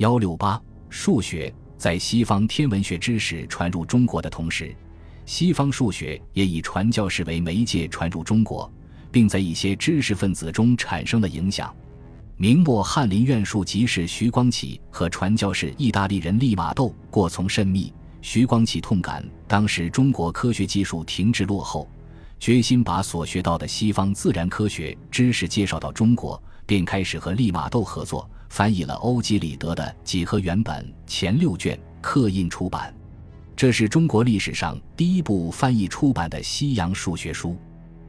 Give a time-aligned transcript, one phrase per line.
[0.00, 0.58] 幺六八
[0.88, 4.74] 数学在西方天文学知识传入中国的同时，
[5.26, 8.72] 西方数学也以传教士为媒介传入中国，
[9.12, 11.70] 并在一些知识分子中产生了影响。
[12.38, 17.92] 明末翰林院庶吉士徐光启和传教士意大利人利玛窦过从甚密。
[18.22, 21.86] 徐光启痛感当时中国科学技术停滞落后，
[22.38, 32.92] 决心把所学到的西方自然科学知识介绍到中国，便开始和利玛窦合作，翻译了欧几里得的《几何原本》前六卷，刻印出版。
[33.54, 37.56] 这是中国历史上第一部翻译出版的西洋数学书。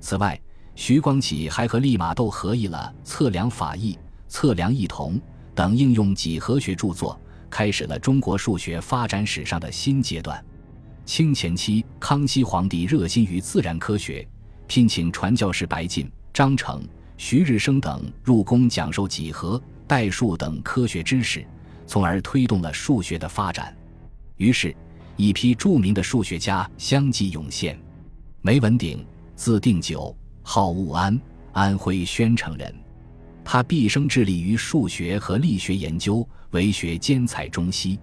[0.00, 0.40] 此外，
[0.74, 3.92] 徐光启还和利玛窦合译了《测量法义》
[4.26, 5.16] 《测量异同》
[5.54, 7.20] 等应用几何学著作。
[7.50, 10.42] 开始了中国数学发展史上的新阶段。
[11.04, 14.26] 清前期，康熙皇帝热心于自然科学，
[14.66, 16.82] 聘请传教士白晋、张成、
[17.18, 21.44] 徐日升等入宫讲授几何、代数等科学知识，
[21.86, 23.76] 从而推动了数学的发展。
[24.36, 24.74] 于是，
[25.16, 27.78] 一批著名的数学家相继涌现。
[28.40, 29.04] 梅文鼎，
[29.36, 31.20] 字定久，号务安，
[31.52, 32.74] 安徽宣城人。
[33.44, 37.98] 他毕生致力于数学和力学研究，为学兼采中西。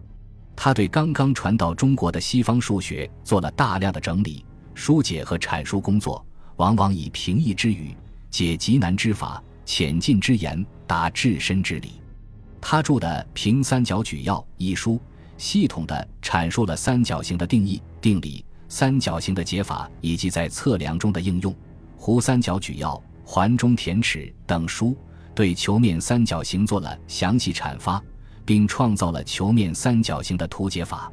[0.55, 6.25] 他对刚刚传到中国的西方数学做了大量的整理、疏解和阐述工作，
[6.57, 7.95] 往往以平易之语
[8.29, 12.01] 解极难之法，浅近之言达至深之理。
[12.59, 14.99] 他著的《平三角举要》一书，
[15.37, 21.53] 系统地阐述了三角形的定义、定理、三角形的解法以及在测量中的应用。
[21.99, 24.97] 《弧三角举要》《环中填尺》等书。
[25.35, 28.03] 对球面三角形做了详细阐发，
[28.43, 31.11] 并创造了球面三角形的图解法。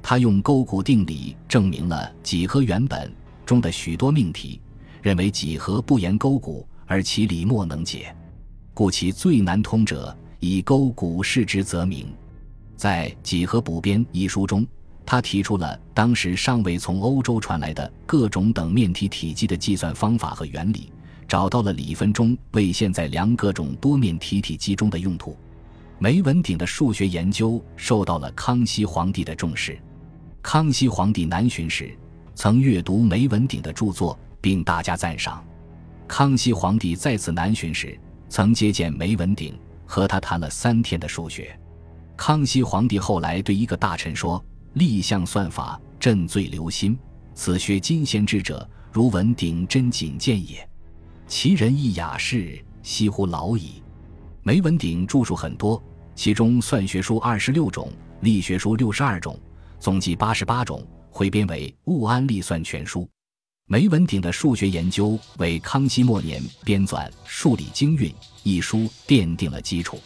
[0.00, 3.12] 他用勾股定理证明了几何原本
[3.44, 4.60] 中的许多命题，
[5.02, 8.12] 认为几何不言勾股，而其理莫能解，
[8.74, 12.12] 故其最难通者以勾股示之则明。
[12.76, 14.66] 在《几何补编》一书中，
[15.04, 20.90] 他提出了当时尚未从欧洲传来的各种等面体体积的计算方法和原理。
[21.28, 25.36] 找到了理分中为现在量各种多面体体积中的用途。
[25.98, 29.78] 梅文鼎的数学研究受到了康熙皇帝的重视。
[30.40, 31.94] 康熙皇帝南巡时，
[32.34, 35.44] 曾阅读梅文鼎的著作，并大加赞赏。
[36.08, 37.96] 康熙皇帝再次南巡时，
[38.30, 41.56] 曾接见梅文鼎，和他谈了三天的数学。
[42.16, 44.42] 康熙皇帝后来对一个大臣说
[44.72, 46.98] ：“立项算法，朕最留心。
[47.34, 50.66] 此学今先知者，如文鼎真谨见也。”
[51.28, 53.82] 其人亦雅士，惜乎老矣。
[54.42, 55.80] 梅文鼎著述很多，
[56.14, 57.92] 其中算学书二十六种，
[58.22, 59.38] 力学书六十二种，
[59.78, 63.02] 总计八十八种，汇编为《物安历算全书》。
[63.70, 68.08] 梅文鼎的数学研究为康熙末年编纂《数理经运》
[68.42, 70.00] 一书奠定了基础。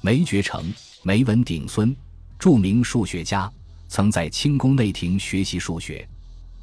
[0.00, 0.74] 梅觉成，
[1.04, 1.94] 梅文鼎孙，
[2.36, 3.48] 著名数学家，
[3.86, 6.04] 曾在清宫内廷学习数学，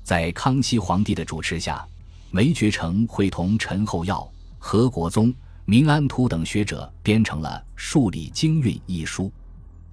[0.03, 1.87] 在康熙皇帝的主持下。
[2.29, 5.33] 梅觉成会同陈后耀、何国宗、
[5.63, 9.27] 明安图等学者编成了《数理经运》一书。《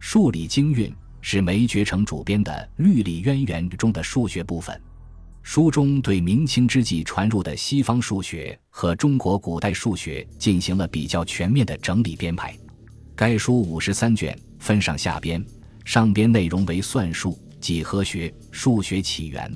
[0.00, 0.90] 数理经运》
[1.20, 4.82] 是梅觉成主编的《律理渊源》中的数学部分。
[5.42, 12.56] 书中对明清之际传入的西方数学和中国古代数学进行了比较全面的整理编排。
[13.16, 15.44] 该书五十三卷，分上下编，
[15.84, 19.52] 上编内容为算术、几何学、数学起源，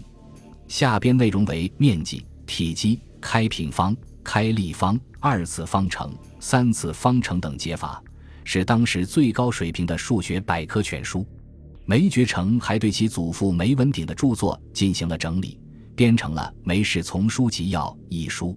[0.68, 2.24] 下编内容为面积。
[2.46, 8.02] 体积、开平方、开立方、二次方程、三次方程等解法，
[8.44, 11.26] 是当时最高水平的数学百科全书。
[11.86, 15.58] 梅觉成还对其祖父梅文鼎的著作进行了整理，
[15.94, 18.56] 编成了《梅氏丛书集要》一书。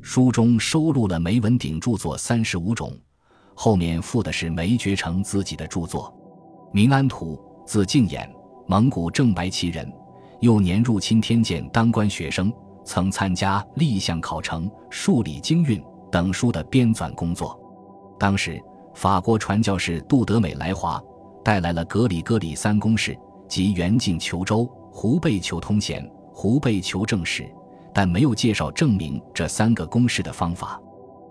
[0.00, 2.96] 书中收录了梅文鼎著作三十五种，
[3.54, 6.12] 后面附的是梅觉成自己的著作。
[6.72, 8.26] 明安图，字敬俨，
[8.66, 9.92] 蒙古正白旗人，
[10.40, 12.52] 幼年入钦天监当官学生。
[12.82, 15.78] 曾参加《立项考成》《数理经运》
[16.10, 17.60] 等书的编纂工作。
[18.18, 18.60] 当时，
[18.94, 21.00] 法国传教士杜德美来华，
[21.44, 23.16] 带来了格里戈里三公式，
[23.46, 26.10] 即圆径求周、弧背求通弦、
[26.40, 27.46] 弧背求正时，
[27.92, 30.80] 但没有介绍证明这三个公式的方法。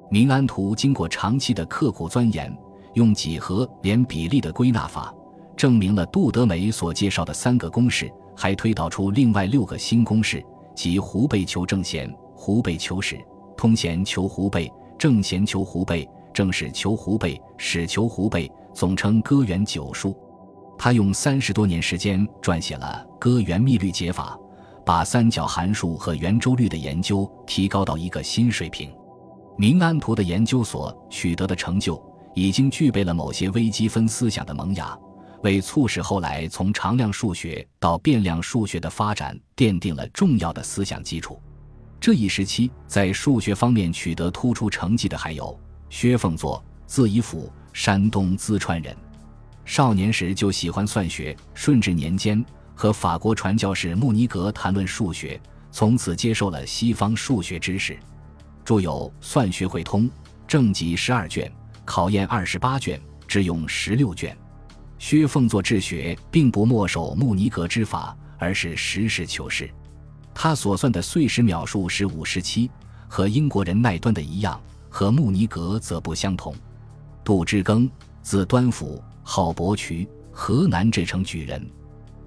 [0.07, 2.55] 明安图经过长期的刻苦钻研，
[2.93, 5.11] 用几何连比例的归纳法，
[5.57, 8.07] 证明了杜德美所介绍的三个公式，
[8.37, 10.45] 还推导出另外六个新公式。
[10.75, 12.07] 即弧背求正弦，
[12.37, 13.17] 弧背求矢，
[13.57, 20.15] 通弦求弧背，正弦求弧背，正史求弧背，史求弧背，总称歌圆九书。
[20.77, 24.39] 他用三十多年时间撰写了歌圆幂律解法，
[24.89, 28.91] 把三角函数和圆周率的研究提高到一个新水平。
[29.55, 32.03] 明安图的研究所取得的成就，
[32.33, 34.97] 已经具备了某些微积分思想的萌芽，
[35.43, 41.39] 为促使后来从常量数学到变量数学的发展奠定了重要的思想基础。
[41.99, 45.55] 这一时期在数学方面取得突出成绩的还有
[45.91, 48.97] 薛凤作，字仪甫，山东淄川人。
[49.65, 52.43] 少年时就喜欢算学，顺治年间
[52.79, 55.37] 和法国传教士穆尼格谈论数学，
[55.69, 57.99] 从此接受了西方数学知识，
[58.63, 60.03] 著有《算学汇通》，
[60.47, 61.51] 正集十二卷，
[61.83, 62.97] 考验二十八卷，
[63.27, 64.33] 只用十六卷。
[64.97, 69.69] 薛凤作治学并不墨守穆尼格之法，而是实事求是。
[70.33, 72.71] 他所算的碎石秒数是五十七，
[73.09, 76.55] 和英国人奈端的一样，和穆尼格则不相同。
[77.25, 77.89] 杜志庚，
[78.21, 81.69] 字端甫，号伯渠，河南这城举人，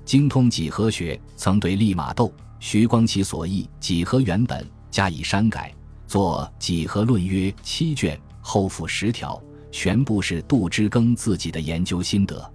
[0.04, 5.74] 精通几何学，曾对利玛窦、徐光启所译《几何原本》加以删改，
[6.06, 9.40] 作《几何论》约七卷，后附十条，
[9.70, 12.52] 全部是杜之庚自己的研究心得。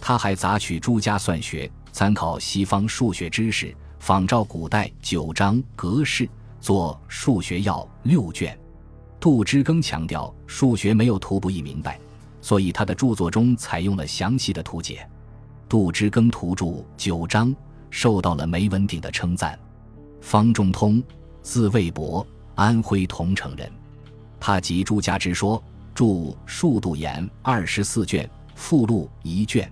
[0.00, 3.74] 他还杂取诸家算学，参考西方数学知识。
[3.98, 6.26] 仿照古代九章格式，
[6.58, 8.58] 作《数学要》六卷。
[9.20, 12.00] 杜之庚强调数学没有图不易明白，
[12.40, 15.06] 所以他的著作中采用了详细的图解。
[15.70, 17.54] 杜之庚图著九章，
[17.90, 19.56] 受到了梅文鼎的称赞。
[20.20, 21.00] 方中通，
[21.42, 22.26] 字魏伯，
[22.56, 23.70] 安徽桐城人。
[24.40, 25.62] 他集诸家之说，
[25.94, 26.04] 著
[26.44, 29.70] 《数度言》二十四卷，附录一卷。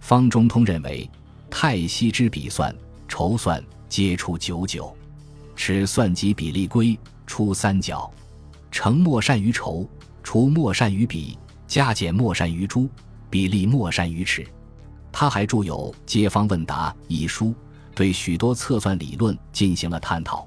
[0.00, 1.08] 方中通认为，
[1.48, 2.74] 太息之笔算。
[3.06, 4.92] 筹算皆出九九，
[5.54, 6.98] 持算及比例规
[7.28, 8.10] 出三角，
[8.72, 9.88] 乘莫善于筹，
[10.20, 11.38] 除莫善于比，
[11.68, 12.88] 加减莫善于诸，
[13.30, 14.44] 比例莫善于尺。
[15.20, 17.52] 他还著有《街坊问答》一书，
[17.92, 20.46] 对许多测算理论进行了探讨。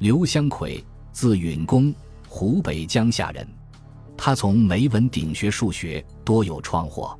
[0.00, 1.94] 刘湘奎，字允公，
[2.26, 3.46] 湖北江夏人。
[4.16, 7.16] 他从梅文鼎学数学，多有创获。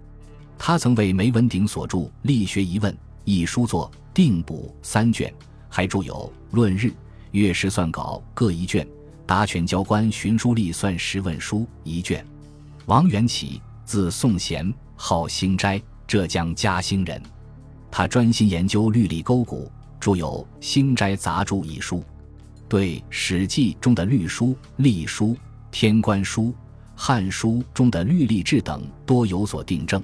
[0.59, 2.93] 他曾为梅文鼎所著《力学疑问》
[3.25, 3.89] 一书作。
[4.13, 5.33] 定补三卷，
[5.69, 6.87] 还著有《论日》
[7.31, 8.85] 《月时算稿》各一卷，
[9.25, 12.27] 《答权教官寻书历算十问书》一卷。
[12.87, 17.23] 王元启，字颂贤，号兴斋，浙江嘉兴人。
[17.89, 19.71] 他专心研究律历勾股，
[20.01, 22.03] 著有《兴斋杂著》一书，
[22.69, 25.27] 对《史记》中的律书、隶书、
[25.71, 26.47] 《天官书》、
[26.97, 30.03] 《汉书》中的律历志等多有所订正。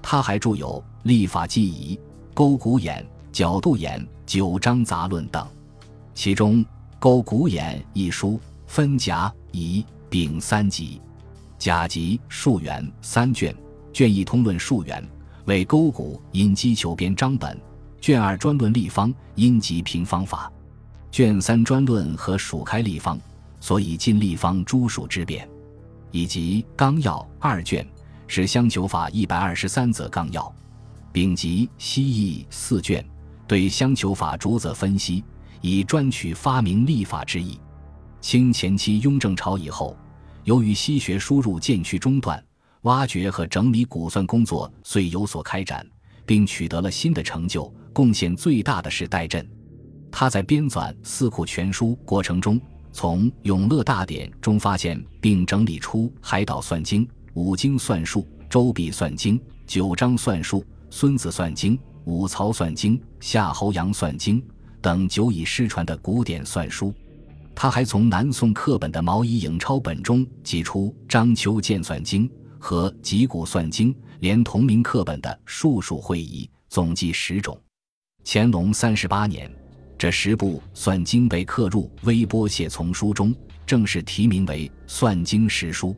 [0.00, 1.94] 他还著有《历法记仪》
[2.32, 3.04] 《勾股眼》。
[3.30, 5.46] 角度眼九章杂论等，
[6.14, 6.64] 其中
[6.98, 11.02] 《勾股眼》一书分甲、乙、丙三集，
[11.58, 13.52] 甲集数元三卷，
[13.92, 15.04] 卷一通论数元，
[15.46, 17.54] 为勾股因机求编章本；
[18.00, 20.50] 卷二专论立方，因及平方法；
[21.10, 23.18] 卷三专论和数开立方，
[23.60, 25.48] 所以尽立方诸数之变，
[26.10, 27.86] 以及纲要二卷，
[28.26, 30.52] 是相求法一百二十三则纲要，
[31.12, 33.04] 丙集西义四卷。
[33.46, 35.22] 对相求法逐则分析，
[35.60, 37.60] 以专取发明立法之意。
[38.22, 39.94] 清前期雍正朝以后，
[40.44, 42.42] 由于西学输入渐趋中断，
[42.84, 45.86] 挖掘和整理古算工作虽有所开展，
[46.24, 49.46] 并取得了新的成就，贡献最大的是戴震。
[50.10, 52.60] 他在编纂《四库全书》过程中，
[52.92, 60.60] 从《永乐大典》中发现并整理出《海岛算经》《五经算术》《周笔算经》《九章算术》
[60.90, 61.76] 《孙子算经》。
[62.04, 64.38] 《五曹算经》《夏侯阳算经》
[64.82, 66.92] 等久已失传的古典算书，
[67.54, 72.28] 他还从南宋课本的《毛以影钞本》中辑出《章丘剑算经》
[72.64, 77.60] 和《集古算经》，连同名课本的《数数会议》，总计十种。
[78.24, 79.54] 乾隆三十八年，
[79.98, 83.34] 这十部算经被刻入《微波谢丛书》中，
[83.66, 85.88] 正式题名为《算经十书》。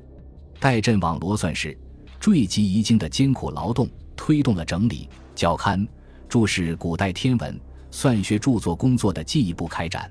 [0.59, 1.79] 代震网罗算式，
[2.19, 5.87] 缀集遗经的艰苦劳动，推动了整理校勘。
[6.29, 7.61] 注释古代天文、
[7.93, 10.11] 算学著作工作的进一步开展，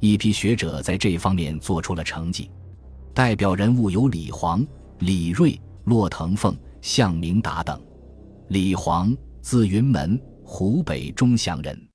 [0.00, 2.50] 一批学者在这方面做出了成绩。
[3.12, 4.66] 代表人物有李煌、
[5.00, 7.80] 李锐、骆腾凤、向明达等。
[8.48, 11.88] 李煌，字云门，湖北钟祥人。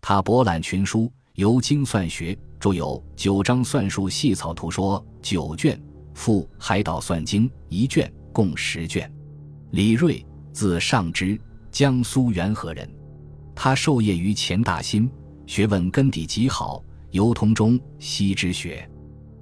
[0.00, 5.80] 他博览群书，尤精算学，著有《九章算术细草图说》九卷，
[6.14, 9.12] 附《海岛算经》一卷，共十卷。
[9.72, 11.38] 李锐，字尚之，
[11.70, 12.88] 江苏元和人。
[13.54, 15.10] 他授业于钱大新，
[15.46, 18.88] 学问根底极好，尤通中西之学。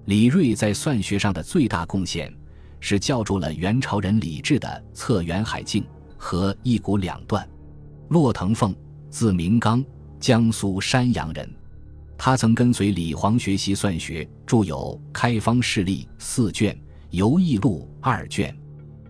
[0.06, 2.32] 李锐在算学上的最大贡献，
[2.86, 5.82] 是叫住了元朝人李治的《测元海镜》
[6.18, 7.42] 和《一股两段》。
[8.10, 8.76] 骆腾凤，
[9.08, 9.82] 字明刚，
[10.20, 11.50] 江苏山阳人。
[12.18, 16.74] 他曾跟随李煌学习算学，著有《开方事例》四卷，
[17.08, 18.54] 《游艺录》二卷。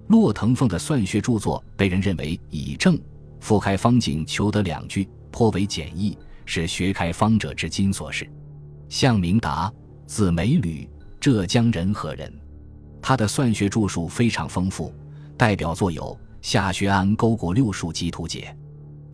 [0.07, 2.97] 骆腾凤的算学著作被人认为以正
[3.41, 6.17] 复开方景，求得两句，颇为简易，
[6.47, 8.25] 是学开方者之今所是。
[8.89, 9.69] 向明达，
[10.07, 10.89] 字梅履，
[11.19, 12.33] 浙江仁和人。
[13.07, 14.91] 他的算学著述非常丰富，
[15.37, 16.03] 代表作有
[16.41, 18.57] 《夏学安勾股六数集图解》。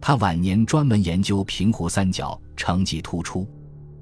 [0.01, 3.45] 他晚年专门研究平湖三角，成绩突出。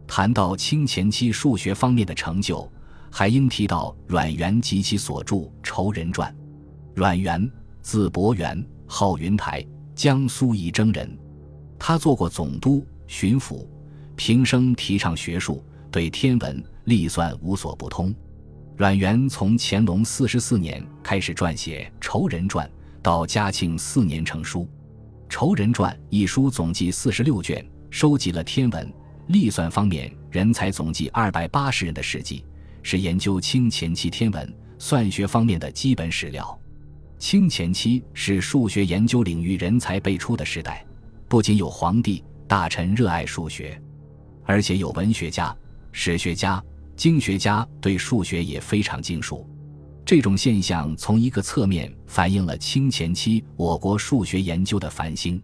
[0.07, 2.71] 谈到清前期数学方面的成就，
[3.11, 6.31] 还应提到阮元及其所著《仇人传》。
[6.95, 11.19] 阮元，字伯元，号云台，江苏仪征人。
[11.79, 13.67] 他做过总督、巡抚，
[14.17, 18.15] 平生提倡学术，对天文、历算无所不通。
[18.79, 22.65] 阮元从乾隆四十四年开始撰写《仇人传》，
[23.03, 24.61] 到嘉庆四年成书。
[25.29, 28.89] 《仇人传》一书总计四十六卷，收集了天文、
[29.27, 32.45] 历算方面人才总计二百八十人的事迹，
[32.85, 36.57] 是研究清前期天文、算学方面的基本史料。
[37.19, 40.87] 清前期是数学研究领域人才辈出的时代，
[41.27, 43.77] 不仅有皇帝、大臣热爱数学，
[44.45, 45.53] 而且有文学家、
[45.91, 46.63] 史学家。
[46.99, 49.49] 经学家对数学也非常精熟，
[50.05, 55.41] 这种现象从一个侧面反映了清前期我国数学研究的繁星。